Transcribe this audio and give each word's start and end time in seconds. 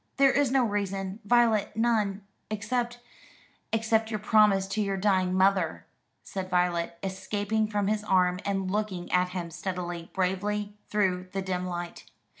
There 0.17 0.31
is 0.31 0.49
no 0.49 0.63
reason, 0.65 1.19
Violet, 1.25 1.77
none 1.77 2.23
except" 2.49 2.97
"Except 3.71 4.09
your 4.09 4.17
promise 4.19 4.65
to 4.69 4.81
your 4.81 4.97
dying 4.97 5.31
mother," 5.35 5.85
said 6.23 6.49
Violet, 6.49 6.97
escaping 7.03 7.67
from 7.67 7.85
his 7.87 8.03
arm, 8.05 8.39
and 8.43 8.71
looking 8.71 9.11
at 9.11 9.29
him 9.29 9.51
steadily, 9.51 10.09
bravely, 10.11 10.75
through 10.89 11.27
the 11.33 11.43
dim 11.43 11.67
light. 11.67 12.05